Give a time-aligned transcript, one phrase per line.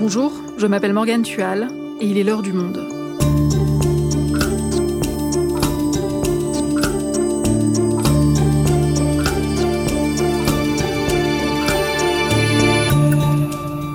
[0.00, 1.68] Bonjour, je m'appelle Morgane Tual
[2.00, 2.78] et il est l'heure du monde.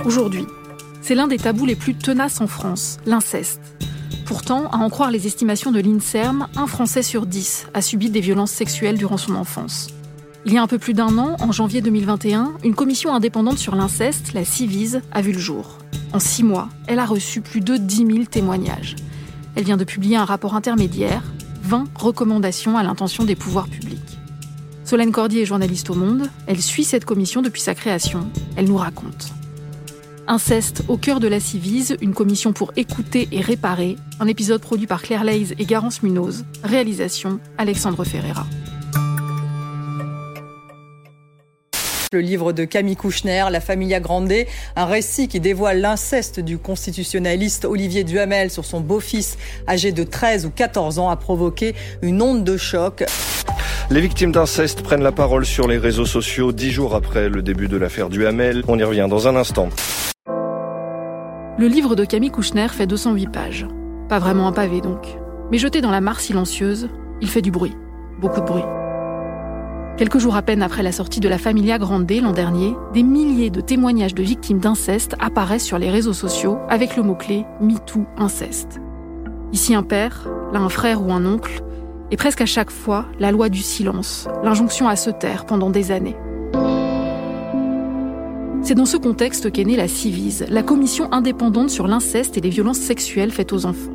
[0.04, 0.46] Aujourd'hui,
[1.00, 3.62] c'est l'un des tabous les plus tenaces en France, l'inceste.
[4.26, 8.20] Pourtant, à en croire les estimations de l'INSERM, un Français sur dix a subi des
[8.20, 9.93] violences sexuelles durant son enfance.
[10.46, 13.74] Il y a un peu plus d'un an, en janvier 2021, une commission indépendante sur
[13.74, 15.78] l'inceste, la CIVISE, a vu le jour.
[16.12, 18.94] En six mois, elle a reçu plus de 10 000 témoignages.
[19.54, 21.22] Elle vient de publier un rapport intermédiaire,
[21.62, 24.18] 20 recommandations à l'intention des pouvoirs publics.
[24.84, 28.76] Solène Cordier est journaliste au Monde, elle suit cette commission depuis sa création, elle nous
[28.76, 29.32] raconte.
[30.26, 34.86] Inceste au cœur de la Civise, une commission pour écouter et réparer, un épisode produit
[34.86, 38.46] par Claire Leys et Garance Munoz, réalisation Alexandre Ferreira.
[42.14, 44.32] Le livre de Camille Kouchner, La Familia Grande,
[44.76, 50.46] un récit qui dévoile l'inceste du constitutionnaliste Olivier Duhamel sur son beau-fils âgé de 13
[50.46, 53.04] ou 14 ans a provoqué une onde de choc.
[53.90, 57.66] Les victimes d'inceste prennent la parole sur les réseaux sociaux dix jours après le début
[57.66, 58.62] de l'affaire Duhamel.
[58.68, 59.68] On y revient dans un instant.
[61.58, 63.66] Le livre de Camille Kouchner fait 208 pages.
[64.08, 65.18] Pas vraiment un pavé donc.
[65.50, 66.88] Mais jeté dans la mare silencieuse,
[67.20, 67.74] il fait du bruit.
[68.20, 68.64] Beaucoup de bruit.
[69.96, 73.50] Quelques jours à peine après la sortie de la Familia Grande l'an dernier, des milliers
[73.50, 78.80] de témoignages de victimes d'inceste apparaissent sur les réseaux sociaux avec le mot-clé MeToo inceste.
[79.52, 81.62] Ici un père, là un frère ou un oncle,
[82.10, 85.92] et presque à chaque fois la loi du silence, l'injonction à se taire pendant des
[85.92, 86.16] années.
[88.62, 92.50] C'est dans ce contexte qu'est née la CIVISE, la commission indépendante sur l'inceste et les
[92.50, 93.93] violences sexuelles faites aux enfants.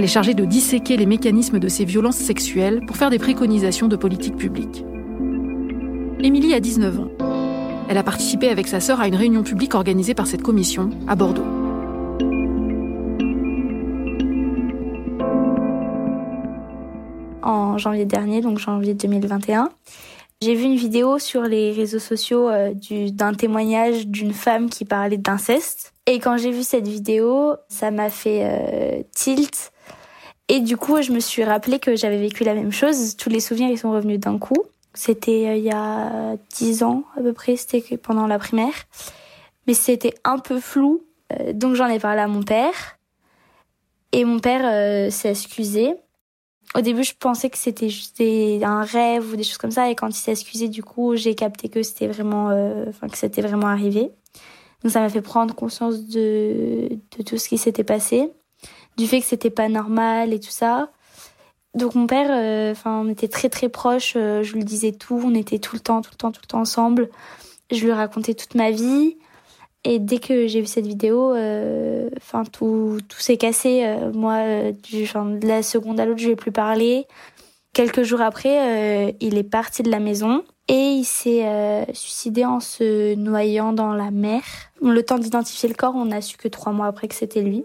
[0.00, 3.86] Elle est chargée de disséquer les mécanismes de ces violences sexuelles pour faire des préconisations
[3.86, 4.82] de politique publique.
[6.20, 7.08] Émilie a 19 ans.
[7.86, 11.16] Elle a participé avec sa sœur à une réunion publique organisée par cette commission à
[11.16, 11.44] Bordeaux.
[17.42, 19.68] En janvier dernier, donc janvier 2021,
[20.40, 22.72] j'ai vu une vidéo sur les réseaux sociaux euh,
[23.10, 25.92] d'un témoignage d'une femme qui parlait d'inceste.
[26.06, 29.72] Et quand j'ai vu cette vidéo, ça m'a fait euh, tilt
[30.52, 33.16] et du coup, je me suis rappelé que j'avais vécu la même chose.
[33.16, 34.60] Tous les souvenirs, ils sont revenus d'un coup.
[34.94, 38.74] C'était euh, il y a dix ans à peu près, c'était pendant la primaire.
[39.68, 41.04] Mais c'était un peu flou.
[41.32, 42.98] Euh, donc j'en ai parlé à mon père.
[44.10, 45.94] Et mon père euh, s'est excusé.
[46.74, 49.88] Au début, je pensais que c'était juste un rêve ou des choses comme ça.
[49.88, 52.46] Et quand il s'est excusé, du coup, j'ai capté que c'était vraiment,
[52.88, 54.10] enfin, que c'était vraiment arrivé.
[54.82, 58.32] Donc ça m'a fait prendre conscience de, de tout ce qui s'était passé
[58.96, 60.90] du fait que c'était pas normal et tout ça.
[61.74, 64.14] Donc mon père, euh, enfin, on était très très proches.
[64.16, 65.20] Euh, je lui disais tout.
[65.24, 67.08] On était tout le temps, tout le temps, tout le temps ensemble.
[67.70, 69.16] Je lui racontais toute ma vie.
[69.84, 73.96] Et dès que j'ai vu cette vidéo, euh, enfin tout, tout s'est cassé.
[74.12, 77.06] moi, du, de la seconde à l'autre, je lui ai plus parlé.
[77.72, 83.14] Quelques jours après, il est parti de la maison et il s'est suicidé en se
[83.14, 84.42] noyant dans la mer.
[84.82, 87.64] Le temps d'identifier le corps, on a su que trois mois après que c'était lui.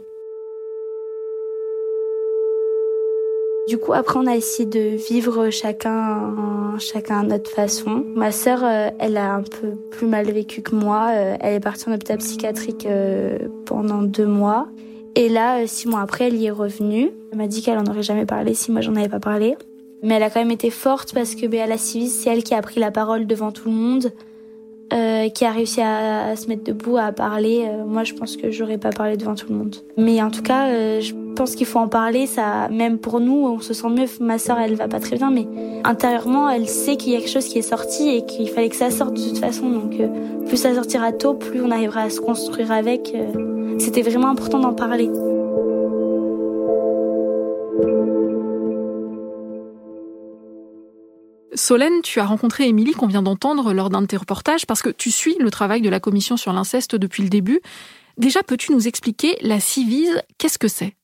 [3.67, 8.05] Du coup, après, on a essayé de vivre chacun, chacun à notre façon.
[8.15, 11.09] Ma sœur, euh, elle a un peu plus mal vécu que moi.
[11.13, 14.67] Euh, elle est partie en hôpital psychiatrique euh, pendant deux mois.
[15.15, 17.09] Et là, six mois après, elle y est revenue.
[17.31, 19.57] Elle m'a dit qu'elle en aurait jamais parlé si moi j'en avais pas parlé.
[20.03, 22.53] Mais elle a quand même été forte parce que à la civile, c'est elle qui
[22.53, 24.11] a pris la parole devant tout le monde.
[25.33, 27.69] Qui a réussi à, se mettre debout, à parler.
[27.85, 29.75] Moi, je pense que j'aurais pas parlé devant tout le monde.
[29.97, 30.69] Mais en tout cas,
[31.01, 32.25] je pense qu'il faut en parler.
[32.25, 34.07] Ça, même pour nous, on se sent mieux.
[34.19, 35.47] Ma sœur, elle va pas très bien, mais
[35.83, 38.75] intérieurement, elle sait qu'il y a quelque chose qui est sorti et qu'il fallait que
[38.75, 39.69] ça sorte de toute façon.
[39.69, 39.95] Donc,
[40.47, 43.13] plus ça sortira tôt, plus on arrivera à se construire avec.
[43.77, 45.09] C'était vraiment important d'en parler.
[51.55, 54.89] Solène, tu as rencontré Émilie qu'on vient d'entendre lors d'un de tes reportages parce que
[54.89, 57.61] tu suis le travail de la commission sur l'inceste depuis le début.
[58.17, 60.95] Déjà, peux-tu nous expliquer la CIVISE, qu'est-ce que c'est?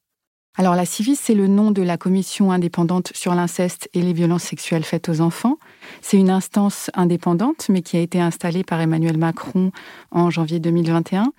[0.57, 4.43] Alors la CIVIS, c'est le nom de la commission indépendante sur l'inceste et les violences
[4.43, 5.57] sexuelles faites aux enfants.
[6.01, 9.71] C'est une instance indépendante, mais qui a été installée par Emmanuel Macron
[10.11, 11.31] en janvier 2021.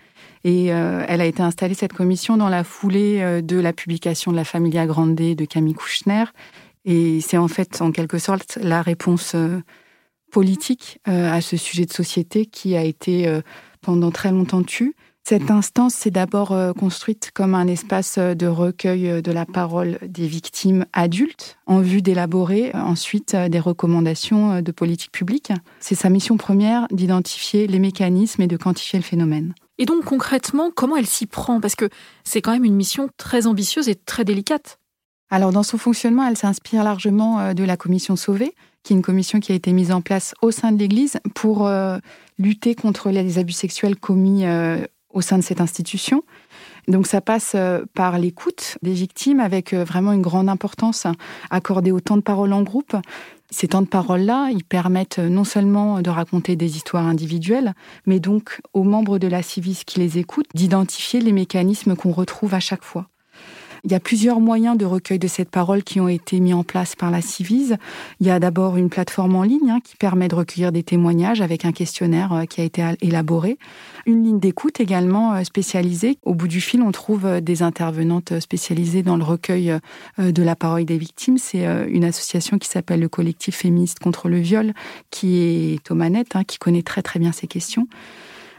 [0.44, 4.32] Et euh, elle a été installée, cette commission, dans la foulée euh, de la publication
[4.32, 6.24] de La Familia Grande de Camille Kouchner
[6.84, 9.60] et c'est en fait, en quelque sorte, la réponse euh,
[10.32, 13.30] politique à ce sujet de société qui a été
[13.82, 14.96] pendant très longtemps tue.
[15.24, 20.84] Cette instance s'est d'abord construite comme un espace de recueil de la parole des victimes
[20.92, 25.52] adultes en vue d'élaborer ensuite des recommandations de politique publique.
[25.80, 29.54] C'est sa mission première d'identifier les mécanismes et de quantifier le phénomène.
[29.78, 31.60] Et donc concrètement, comment elle s'y prend?
[31.60, 31.88] Parce que
[32.24, 34.78] c'est quand même une mission très ambitieuse et très délicate.
[35.30, 39.02] Alors dans son fonctionnement, elle s'inspire largement euh, de la commission Sauvé, qui est une
[39.02, 41.98] commission qui a été mise en place au sein de l'Église pour euh,
[42.38, 46.22] lutter contre les abus sexuels commis euh, au sein de cette institution.
[46.88, 47.54] Donc ça passe
[47.94, 51.06] par l'écoute des victimes avec vraiment une grande importance
[51.50, 52.96] accordée au temps de parole en groupe.
[53.50, 57.74] Ces temps de parole-là, ils permettent non seulement de raconter des histoires individuelles,
[58.06, 62.54] mais donc aux membres de la Civis qui les écoutent d'identifier les mécanismes qu'on retrouve
[62.54, 63.08] à chaque fois.
[63.84, 66.62] Il y a plusieurs moyens de recueil de cette parole qui ont été mis en
[66.62, 67.76] place par la Civise.
[68.20, 71.40] Il y a d'abord une plateforme en ligne hein, qui permet de recueillir des témoignages
[71.40, 73.58] avec un questionnaire euh, qui a été élaboré.
[74.06, 76.16] Une ligne d'écoute également euh, spécialisée.
[76.22, 79.76] Au bout du fil, on trouve euh, des intervenantes spécialisées dans le recueil
[80.18, 81.38] de la parole des victimes.
[81.38, 84.74] C'est une association qui s'appelle le collectif féministe contre le viol,
[85.10, 87.88] qui est aux manettes, hein, qui connaît très très bien ces questions.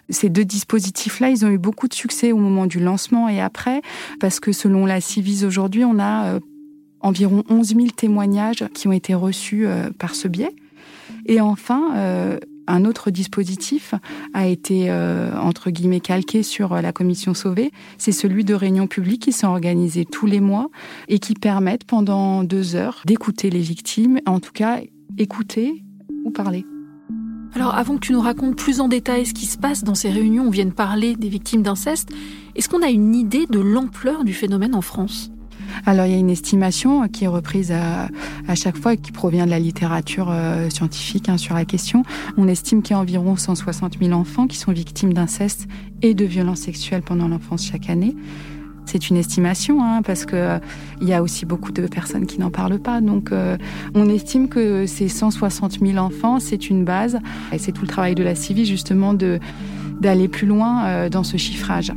[0.10, 3.82] Ces deux dispositifs-là, ils ont eu beaucoup de succès au moment du lancement et après,
[4.20, 6.40] parce que selon la Civise aujourd'hui, on a euh,
[7.00, 10.54] environ 11 000 témoignages qui ont été reçus euh, par ce biais.
[11.26, 13.94] Et enfin, euh, un autre dispositif
[14.34, 17.72] a été, entre guillemets, calqué sur la commission Sauvée.
[17.98, 20.70] C'est celui de réunions publiques qui sont organisées tous les mois
[21.10, 24.80] et qui permettent pendant deux heures d'écouter les victimes, en tout cas
[25.18, 25.84] écouter
[26.24, 26.66] ou parler.
[27.56, 30.10] Alors avant que tu nous racontes plus en détail ce qui se passe dans ces
[30.10, 32.10] réunions où viennent parler des victimes d'inceste,
[32.56, 35.32] est-ce qu'on a une idée de l'ampleur du phénomène en France?
[35.86, 38.10] Alors il y a une estimation qui est reprise à,
[38.56, 42.04] chaque fois et qui provient de la littérature euh, scientifique hein, sur la question.
[42.38, 45.68] On estime qu'il y a environ 160 000 enfants qui sont victimes d'inceste
[46.02, 48.16] et de violences sexuelles pendant l'enfance chaque année.
[48.86, 50.60] C'est une estimation, hein, parce que euh,
[51.02, 53.02] y a aussi beaucoup de personnes qui n'en parlent pas.
[53.02, 53.58] Donc, euh,
[53.96, 57.20] on estime que ces 160 000 enfants, c'est une base,
[57.52, 61.38] et c'est tout le travail de la CIVI justement d'aller plus loin euh, dans ce
[61.38, 61.92] chiffrage.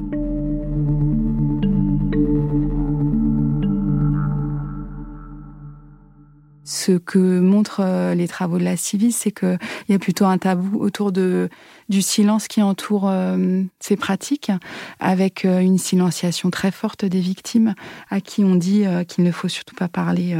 [6.66, 9.58] Ce que montrent euh, les travaux de la Civis, c'est qu'il
[9.88, 11.48] y a plutôt un tabou autour de,
[11.88, 14.50] du silence qui entoure euh, ces pratiques,
[14.98, 17.76] avec euh, une silenciation très forte des victimes
[18.10, 20.36] à qui on dit qu'il ne faut surtout pas parler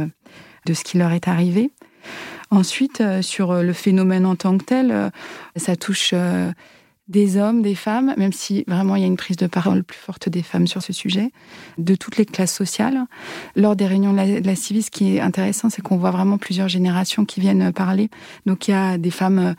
[0.65, 1.71] de ce qui leur est arrivé.
[2.51, 5.11] Ensuite, sur le phénomène en tant que tel,
[5.55, 6.13] ça touche
[7.07, 9.97] des hommes, des femmes, même si vraiment il y a une prise de parole plus
[9.97, 11.31] forte des femmes sur ce sujet,
[11.77, 13.05] de toutes les classes sociales.
[13.55, 16.67] Lors des réunions de la, de ce qui est intéressant, c'est qu'on voit vraiment plusieurs
[16.67, 18.09] générations qui viennent parler.
[18.45, 19.53] Donc il y a des femmes euh,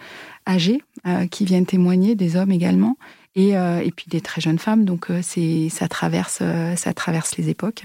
[0.47, 2.97] âgées euh, qui viennent témoigner, des hommes également,
[3.35, 4.85] et, euh, et puis des très jeunes femmes.
[4.85, 6.43] Donc c'est ça traverse
[6.77, 7.85] ça traverse les époques.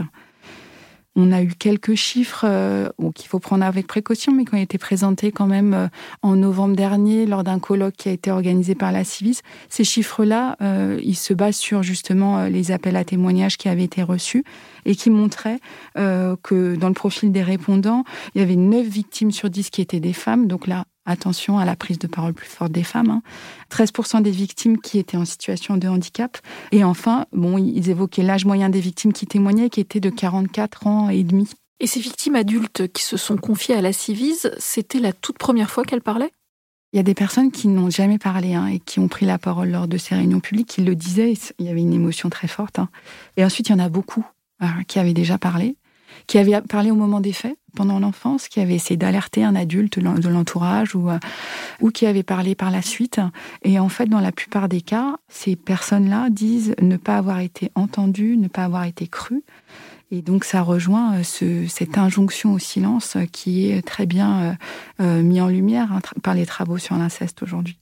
[1.16, 4.80] On a eu quelques chiffres euh, qu'il faut prendre avec précaution, mais qui ont été
[4.80, 5.88] présentés quand même euh,
[6.24, 9.42] en novembre dernier lors d'un colloque qui a été organisé par la Civis.
[9.70, 14.02] Ces chiffres-là, euh, ils se basent sur justement les appels à témoignages qui avaient été
[14.02, 14.44] reçus
[14.86, 15.60] et qui montraient
[15.96, 18.04] que dans le profil des répondants,
[18.36, 20.48] il y avait 9 victimes sur 10 qui étaient des femmes.
[20.48, 23.22] Donc là, attention à la prise de parole plus forte des femmes.
[23.72, 24.22] 13% hein.
[24.22, 26.38] des victimes qui étaient en situation de handicap.
[26.72, 30.88] Et enfin, bon, ils évoquaient l'âge moyen des victimes qui témoignaient, qui était de 44
[30.88, 31.50] ans et demi.
[31.80, 35.70] Et ces victimes adultes qui se sont confiées à la Civise, c'était la toute première
[35.70, 36.32] fois qu'elles parlaient?
[36.94, 39.40] Il y a des personnes qui n'ont jamais parlé hein, et qui ont pris la
[39.40, 42.48] parole lors de ces réunions publiques, qui le disaient, il y avait une émotion très
[42.48, 42.78] forte.
[42.78, 42.90] Hein.
[43.36, 44.24] Et ensuite, il y en a beaucoup
[44.62, 45.76] euh, qui avaient déjà parlé
[46.28, 50.00] qui avait parlé au moment des faits, pendant l'enfance, qui avait essayé d'alerter un adulte
[50.00, 51.20] de l'entourage ou, euh,
[51.82, 53.20] ou qui avait parlé par la suite.
[53.64, 57.72] Et en fait, dans la plupart des cas, ces personnes-là disent ne pas avoir été
[57.76, 59.44] entendues, ne pas avoir été crues.
[60.12, 64.58] Et donc ça rejoint euh, ce, cette injonction au silence qui est très bien
[65.00, 67.78] euh, mis en lumière hein, par les travaux sur l'inceste aujourd'hui.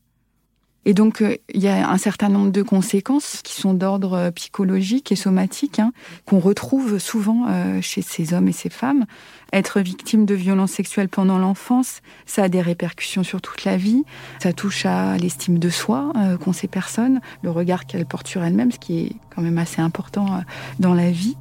[0.85, 4.31] Et donc, euh, il y a un certain nombre de conséquences qui sont d'ordre euh,
[4.31, 5.91] psychologique et somatique, hein,
[6.25, 9.05] qu'on retrouve souvent euh, chez ces hommes et ces femmes.
[9.53, 14.03] Être victime de violences sexuelles pendant l'enfance, ça a des répercussions sur toute la vie.
[14.41, 18.71] Ça touche à l'estime de soi qu'ont ces personnes, le regard qu'elles portent sur elles-mêmes,
[18.71, 20.41] ce qui est quand même assez important
[20.79, 21.35] dans la vie.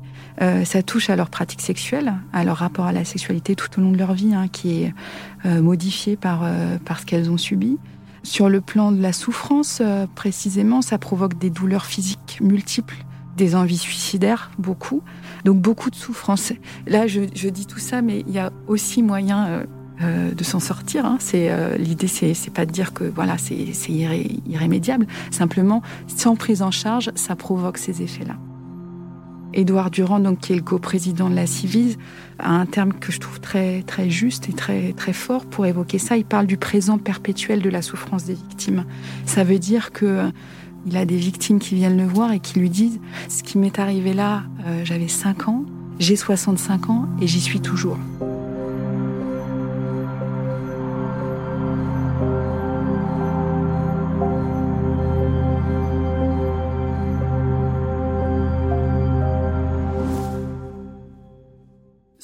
[0.64, 3.92] ça touche à leur pratique sexuelle, à leur rapport à la sexualité tout au long
[3.92, 4.92] de leur vie, hein, qui est
[5.44, 6.44] modifié par,
[6.84, 7.78] par ce qu'elles ont subi.
[8.22, 12.96] Sur le plan de la souffrance, euh, précisément, ça provoque des douleurs physiques multiples,
[13.36, 15.02] des envies suicidaires, beaucoup.
[15.44, 16.52] Donc beaucoup de souffrance.
[16.86, 19.64] Là, je, dis tout ça, mais il y a aussi moyen euh,
[20.02, 21.06] euh, de s'en sortir.
[21.06, 21.16] Hein.
[21.18, 25.06] C'est l'idée, c'est, pas de dire que voilà, c'est, irrémédiable.
[25.30, 28.36] Simplement, sans prise en charge, ça provoque ces effets-là.
[29.52, 31.98] Édouard Durand, donc, qui est le co-président de la Civise,
[32.38, 35.98] a un terme que je trouve très, très juste et très, très fort pour évoquer
[35.98, 36.16] ça.
[36.16, 38.84] Il parle du présent perpétuel de la souffrance des victimes.
[39.26, 40.30] Ça veut dire que
[40.86, 43.78] Il a des victimes qui viennent le voir et qui lui disent Ce qui m'est
[43.78, 45.64] arrivé là, euh, j'avais 5 ans,
[45.98, 47.98] j'ai 65 ans et j'y suis toujours.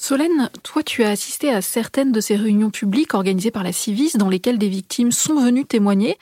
[0.07, 4.15] Solène, toi tu as assisté à certaines de ces réunions publiques organisées par la Civis
[4.15, 6.17] dans lesquelles des victimes sont venues témoigner.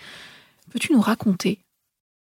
[0.71, 1.59] Peux-tu nous raconter?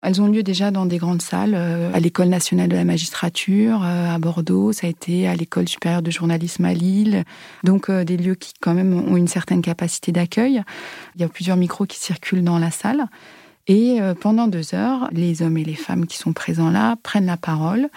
[0.02, 3.82] Elles ont lieu déjà dans des grandes salles, euh, à l'École nationale de la magistrature,
[3.82, 7.24] euh, à Bordeaux, ça a été à l'École supérieure de journalisme à Lille.
[7.64, 10.62] Donc euh, des lieux qui quand même ont une certaine capacité d'accueil.
[11.14, 13.06] Il y a plusieurs micros qui circulent dans la salle.
[13.68, 17.36] Et pendant deux heures, les hommes et les femmes qui sont présents là prennent la
[17.36, 17.90] parole.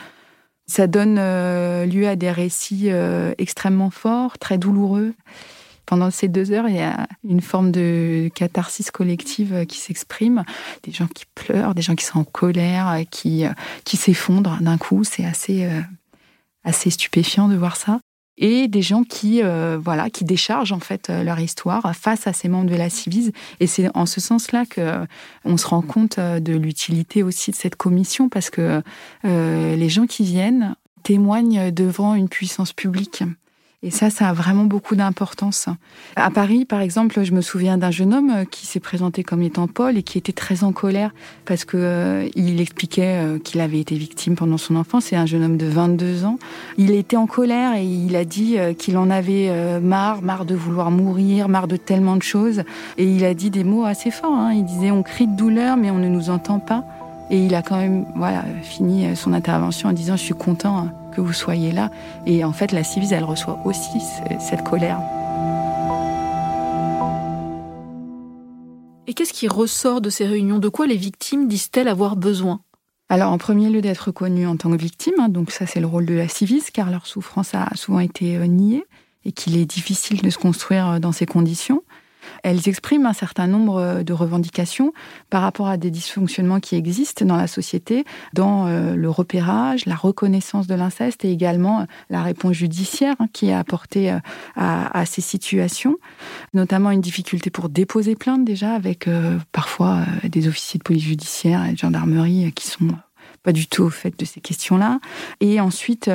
[0.68, 2.90] Ça donne lieu à des récits
[3.38, 5.14] extrêmement forts, très douloureux
[5.92, 10.46] pendant ces deux heures, il y a une forme de catharsis collective qui s'exprime.
[10.84, 13.44] Des gens qui pleurent, des gens qui sont en colère, qui,
[13.84, 15.04] qui s'effondrent d'un coup.
[15.04, 15.82] C'est assez, euh,
[16.64, 18.00] assez stupéfiant de voir ça.
[18.38, 22.34] Et des gens qui, euh, voilà, qui déchargent en fait euh, leur histoire face à
[22.34, 23.32] ces membres de la Civise.
[23.60, 25.06] Et c'est en ce sens-là que
[25.46, 28.82] on se rend compte de l'utilité aussi de cette commission parce que
[29.24, 33.24] les gens qui viennent témoignent devant une puissance publique.
[33.84, 35.68] Et ça, ça a vraiment beaucoup d'importance.
[36.16, 39.68] À Paris, par exemple, je me souviens d'un jeune homme qui s'est présenté comme étant
[39.68, 43.80] Paul et qui était très en colère parce que euh, il expliquait euh, qu'il avait
[43.80, 45.06] été victime pendant son enfance.
[45.06, 46.38] C'est un jeune homme de 22 ans.
[46.78, 50.54] Il était en colère et il a dit euh, qu'il en avait marre, marre de
[50.54, 52.62] vouloir mourir, marre de tellement de choses.
[53.00, 54.32] Et il a dit des mots assez forts.
[54.32, 54.54] Hein.
[54.54, 56.84] Il disait on crie de douleur mais on ne nous entend pas.
[57.32, 60.94] Et il a quand même voilà, fini son intervention en disant Je suis content hein,
[61.12, 61.92] que vous soyez là.
[62.26, 64.00] Et en fait, la Civise, elle reçoit aussi
[64.40, 65.00] cette colère.
[69.08, 70.60] Et qu'est-ce qui ressort de ces réunions?
[70.60, 72.62] De quoi les victimes disent-elles avoir besoin?
[73.10, 75.16] Alors, en premier lieu, d'être reconnues en tant que victimes.
[75.20, 78.38] Hein, donc, ça, c'est le rôle de la Civis, car leur souffrance a souvent été
[78.38, 78.86] euh, niée
[79.26, 81.84] et qu'il est difficile de se construire euh, dans ces conditions.
[82.44, 84.94] Elles expriment un certain nombre euh, de revendications
[85.30, 89.96] par rapport à des dysfonctionnements qui existent dans la société, dans euh, le repérage, la
[89.96, 94.16] reconnaissance de l'inceste et également euh, la réponse judiciaire hein, qui est apportée
[94.56, 95.98] à, ces situations,
[96.54, 99.10] notamment une difficulté pour déposer plainte déjà avec
[99.52, 102.88] parfois des officiers de police judiciaire et de gendarmerie qui sont
[103.44, 105.00] pas du tout au fait de ces questions-là.
[105.40, 106.10] Et ensuite,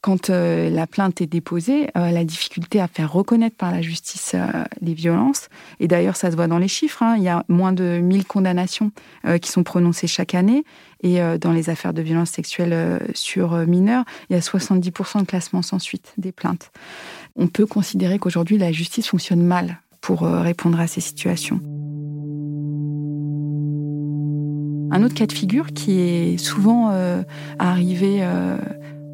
[0.00, 4.32] quand euh, la plainte est déposée, euh, la difficulté à faire reconnaître par la justice
[4.34, 7.44] euh, les violences, et d'ailleurs ça se voit dans les chiffres, hein, il y a
[7.48, 8.92] moins de 1000 condamnations
[9.42, 10.64] qui sont prononcées chaque année,
[11.02, 15.62] et dans les affaires de violences sexuelles sur mineurs, il y a 70% de classement
[15.62, 16.70] sans suite des plaintes.
[17.36, 21.60] On peut considérer qu'aujourd'hui la justice fonctionne mal pour répondre à ces situations.
[24.92, 26.92] Un autre cas de figure qui est souvent
[27.58, 28.22] arrivé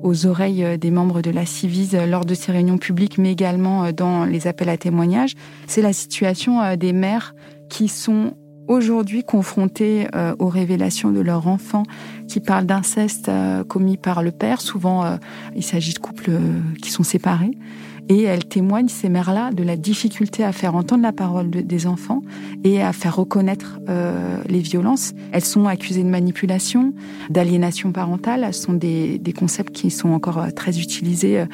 [0.03, 3.33] aux oreilles euh, des membres de la Civise euh, lors de ces réunions publiques, mais
[3.33, 5.35] également euh, dans les appels à témoignages,
[5.67, 7.35] c'est la situation des mères
[7.69, 8.35] qui sont
[8.69, 11.85] aujourd'hui confrontées aux révélations de leurs enfants
[12.29, 13.31] qui parlent d'inceste
[13.69, 14.61] commis par le père.
[14.61, 15.19] Souvent,
[15.55, 16.31] il s'agit de couples
[16.83, 17.53] qui sont séparés.
[18.09, 22.23] Et elles témoignent, ces mères-là, de la difficulté à faire entendre la parole des enfants
[22.63, 25.13] et à faire reconnaître euh, les violences.
[25.33, 26.93] Elles sont accusées de manipulation,
[27.31, 28.55] d'aliénation parentale.
[28.55, 31.47] Ce sont des, des, concepts qui sont encore euh, très utilisés euh,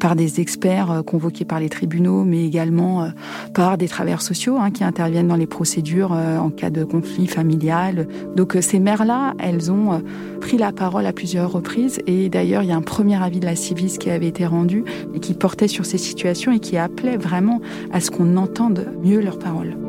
[0.00, 3.08] par des experts euh, convoqués par les tribunaux, mais également
[3.54, 8.06] par des travailleurs sociaux hein, qui interviennent dans les procédures en cas de conflit familial.
[8.36, 10.02] Donc ces mères-là, elles ont
[10.40, 12.00] pris la parole à plusieurs reprises.
[12.06, 14.84] Et d'ailleurs, il y a un premier avis de la Civis qui avait été rendu
[15.14, 17.60] et qui portait sur ces situations et qui appelait vraiment
[17.92, 19.83] à ce qu'on entende mieux leurs paroles.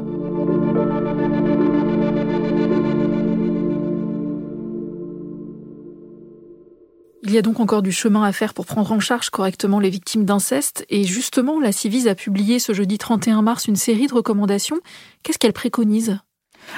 [7.27, 9.89] Il y a donc encore du chemin à faire pour prendre en charge correctement les
[9.89, 10.85] victimes d'inceste.
[10.89, 14.77] Et justement, la Civis a publié ce jeudi 31 mars une série de recommandations.
[15.23, 16.19] Qu'est-ce qu'elle préconise?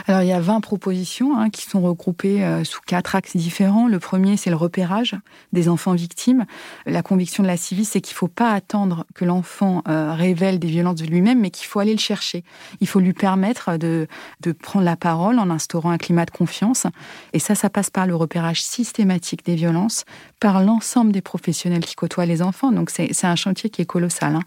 [0.05, 3.87] Alors il y a 20 propositions hein, qui sont regroupées euh, sous quatre axes différents.
[3.87, 5.15] Le premier, c'est le repérage
[5.53, 6.45] des enfants victimes.
[6.85, 10.59] La conviction de la CIVI, c'est qu'il ne faut pas attendre que l'enfant euh, révèle
[10.59, 12.43] des violences de lui-même, mais qu'il faut aller le chercher.
[12.81, 14.07] Il faut lui permettre de,
[14.41, 16.85] de prendre la parole en instaurant un climat de confiance.
[17.33, 20.05] Et ça, ça passe par le repérage systématique des violences,
[20.39, 22.71] par l'ensemble des professionnels qui côtoient les enfants.
[22.71, 24.35] Donc c'est un chantier qui est colossal.
[24.35, 24.43] Hein.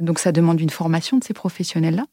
[0.00, 2.06] Donc ça demande une formation de ces professionnels-là.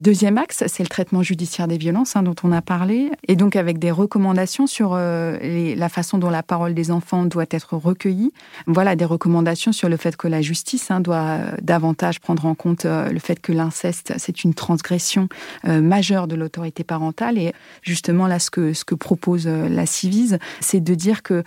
[0.00, 3.54] Deuxième axe, c'est le traitement judiciaire des violences hein, dont on a parlé, et donc
[3.54, 5.38] avec des recommandations sur euh,
[5.76, 8.32] la façon dont la parole des enfants doit être recueillie.
[8.66, 12.56] Voilà, des recommandations sur le fait que la justice hein, doit euh, davantage prendre en
[12.56, 15.28] compte euh, le fait que l'inceste, c'est une transgression
[15.64, 17.38] majeure de l'autorité parentale.
[17.38, 21.44] Et justement, là, ce que, ce que propose la Civise, c'est de dire que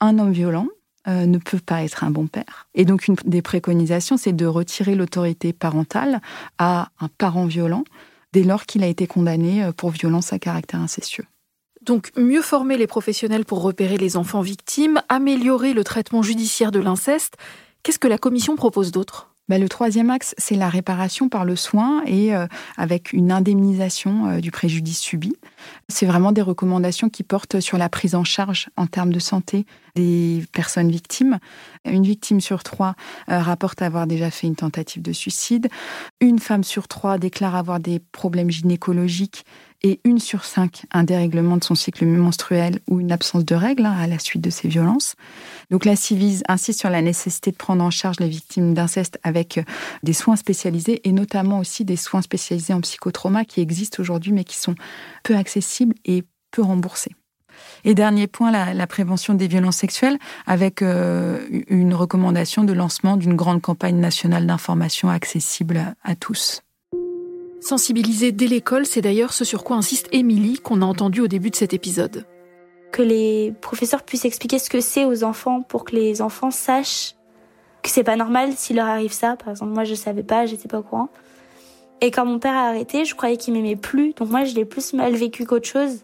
[0.00, 0.68] un homme violent,
[1.06, 2.68] euh, ne peut pas être un bon père.
[2.74, 6.20] Et donc une des préconisations, c'est de retirer l'autorité parentale
[6.58, 7.84] à un parent violent
[8.32, 11.26] dès lors qu'il a été condamné euh, pour violence à caractère incestueux.
[11.82, 16.80] Donc mieux former les professionnels pour repérer les enfants victimes, améliorer le traitement judiciaire de
[16.80, 17.36] l'inceste.
[17.82, 19.33] Qu'est-ce que la Commission propose d'autre?
[19.48, 22.46] Bah, le troisième axe, c'est la réparation par le soin et euh,
[22.78, 25.34] avec une indemnisation euh, du préjudice subi.
[25.88, 29.66] C'est vraiment des recommandations qui portent sur la prise en charge en termes de santé
[29.96, 31.38] des personnes victimes.
[31.84, 32.94] Une victime sur trois
[33.28, 35.68] euh, rapporte avoir déjà fait une tentative de suicide.
[36.20, 39.44] Une femme sur trois déclare avoir des problèmes gynécologiques
[39.84, 43.84] et une sur cinq un dérèglement de son cycle menstruel ou une absence de règles
[43.84, 45.14] hein, à la suite de ces violences.
[45.70, 49.62] Donc la Civise insiste sur la nécessité de prendre en charge les victimes d'inceste euh,
[50.02, 54.44] des soins spécialisés et notamment aussi des soins spécialisés en psychotrauma qui existent aujourd'hui mais
[54.44, 54.74] qui sont
[55.22, 57.12] peu accessibles et peu remboursés.
[57.84, 63.34] Et dernier point, la, prévention des violences sexuelles, avec euh, une recommandation de lancement d'une
[63.34, 66.62] grande campagne nationale d'information accessible à tous.
[67.60, 71.50] Sensibiliser dès l'école, c'est d'ailleurs ce sur quoi insiste Émilie, qu'on a entendu au début
[71.50, 72.26] de cet épisode.
[72.92, 77.14] Que les professeurs puissent expliquer ce que c'est aux enfants pour que les enfants sachent
[77.84, 79.36] que c'est pas normal s'il leur arrive ça.
[79.36, 81.10] Par exemple, moi je savais pas, j'étais pas au courant.
[82.00, 84.64] Et quand mon père a arrêté, je croyais qu'il m'aimait plus, donc moi je l'ai
[84.64, 86.00] plus mal vécu qu'autre chose.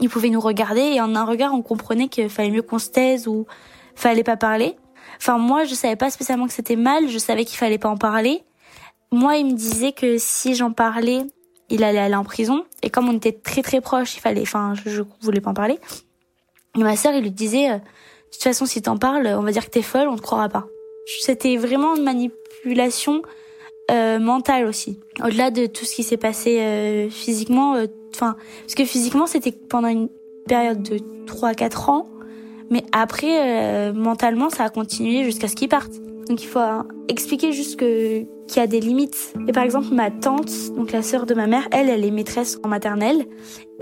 [0.00, 2.90] Il pouvait nous regarder et en un regard on comprenait qu'il fallait mieux qu'on se
[2.90, 3.46] taise ou
[3.94, 4.76] fallait pas parler.
[5.18, 7.96] Enfin moi je savais pas spécialement que c'était mal, je savais qu'il fallait pas en
[7.96, 8.44] parler.
[9.12, 11.22] Moi, il me disait que si j'en parlais,
[11.70, 12.64] il allait aller en prison.
[12.82, 15.54] Et comme on était très très proches, il fallait, enfin, je, je voulais pas en
[15.54, 15.78] parler.
[16.76, 17.82] Et ma sœur, il lui disait, euh, de
[18.32, 20.66] toute façon, si t'en parles, on va dire que t'es folle, on te croira pas.
[21.06, 23.22] C'était vraiment une manipulation
[23.90, 24.98] euh, mentale aussi.
[25.24, 29.52] Au-delà de tout ce qui s'est passé euh, physiquement, euh, enfin, parce que physiquement, c'était
[29.52, 30.08] pendant une
[30.46, 32.08] période de 3-4 ans.
[32.68, 35.92] Mais après, mentalement, ça a continué jusqu'à ce qu'il parte.
[36.28, 36.58] Donc il faut
[37.06, 39.34] expliquer juste que qu'il y a des limites.
[39.48, 42.58] Et par exemple, ma tante, donc la sœur de ma mère, elle, elle est maîtresse
[42.62, 43.24] en maternelle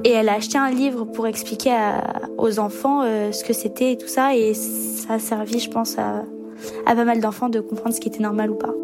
[0.02, 1.76] et elle a acheté un livre pour expliquer
[2.38, 5.98] aux enfants euh, ce que c'était et tout ça et ça a servi, je pense,
[5.98, 6.24] à,
[6.86, 8.74] à pas mal d'enfants de comprendre ce qui était normal ou pas.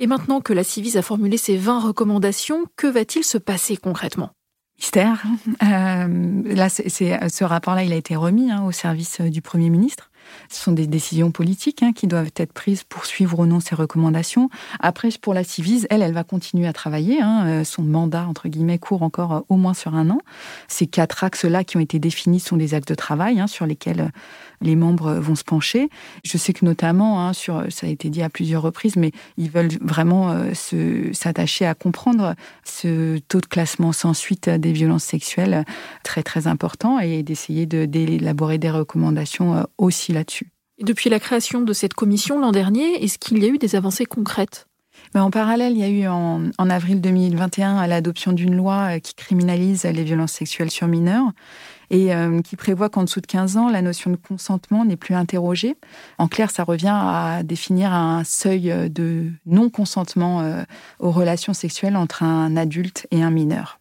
[0.00, 4.30] Et maintenant que la Civise a formulé ses 20 recommandations, que va-t-il se passer concrètement?
[4.76, 5.22] Mystère.
[5.62, 9.70] Euh, là, c'est, ce rapport-là, il a été remis hein, au service euh, du Premier
[9.70, 10.10] ministre.
[10.48, 13.74] Ce sont des décisions politiques hein, qui doivent être prises pour suivre ou non ces
[13.74, 14.48] recommandations.
[14.80, 17.20] Après, pour la Civise, elle, elle va continuer à travailler.
[17.20, 17.46] Hein.
[17.46, 20.18] Euh, son mandat, entre guillemets, court encore euh, au moins sur un an.
[20.68, 24.00] Ces quatre axes-là qui ont été définis sont des axes de travail hein, sur lesquels
[24.00, 24.08] euh,
[24.60, 25.90] les membres vont se pencher.
[26.24, 30.34] Je sais que notamment, ça a été dit à plusieurs reprises, mais ils veulent vraiment
[31.12, 32.34] s'attacher à comprendre
[32.64, 35.66] ce taux de classement sans suite des violences sexuelles
[36.02, 40.13] très très important et d'essayer d'élaborer des recommandations aussi
[40.80, 44.06] Depuis la création de cette commission l'an dernier, est-ce qu'il y a eu des avancées
[44.06, 44.66] concrètes?
[45.12, 49.14] Ben, en parallèle, il y a eu en, avril 2021 l'adoption d'une loi euh, qui
[49.14, 51.30] criminalise les violences sexuelles sur mineurs
[51.90, 55.14] et euh, qui prévoit qu'en dessous de 15 ans, la notion de consentement n'est plus
[55.14, 55.76] interrogée.
[56.18, 60.62] En clair, ça revient à définir un seuil de non-consentement euh,
[60.98, 63.78] aux relations sexuelles entre un adulte et un mineur.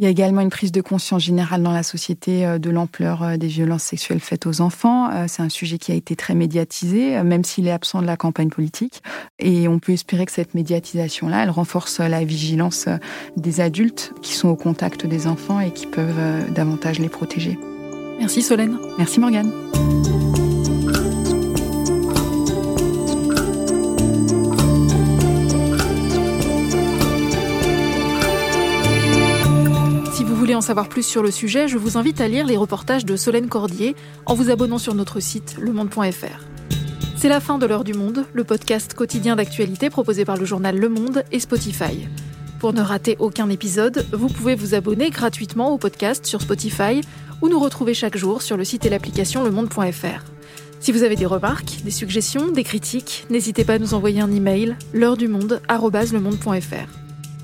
[0.00, 3.22] Il y a également une prise de conscience générale dans la société euh, de l'ampleur
[3.22, 5.08] euh, des violences sexuelles faites aux enfants.
[5.10, 8.16] Euh, c'est un sujet qui a été très médiatisé, même s'il est absent de la
[8.16, 9.02] campagne politique.
[9.38, 12.88] Et on peut espérer que cette médiatisation-là, elle renforce la vigilance
[13.36, 17.58] des adultes qui sont au contact des enfants et qui peuvent davantage les protéger.
[18.18, 18.78] Merci Solène.
[18.98, 19.52] Merci Morgane.
[30.44, 33.16] Voulez en savoir plus sur le sujet, je vous invite à lire les reportages de
[33.16, 36.44] Solène Cordier en vous abonnant sur notre site lemonde.fr.
[37.16, 40.76] C'est la fin de l'heure du monde, le podcast quotidien d'actualité proposé par le journal
[40.76, 42.08] Le Monde et Spotify.
[42.58, 47.00] Pour ne rater aucun épisode, vous pouvez vous abonner gratuitement au podcast sur Spotify
[47.40, 50.24] ou nous retrouver chaque jour sur le site et l'application lemonde.fr.
[50.78, 54.30] Si vous avez des remarques, des suggestions, des critiques, n'hésitez pas à nous envoyer un
[54.30, 57.03] email l'heure du monde@lemonde.fr.